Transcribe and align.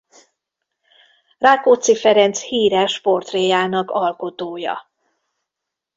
Rákóczi 1.37 1.95
Ferenc 1.95 2.39
híres 2.41 2.99
portréjának 3.01 3.91
alkotója. 3.91 4.89